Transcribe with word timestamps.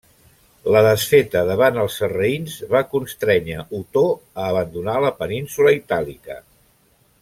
La 0.75 0.79
desfeta 0.87 1.43
davant 1.49 1.77
els 1.83 1.97
sarraïns 2.01 2.57
va 2.73 2.83
constrènyer 2.95 3.61
Otó 3.83 4.05
a 4.41 4.49
abandonar 4.51 5.01
la 5.09 5.17
península 5.25 5.79
Itàlica. 5.83 6.45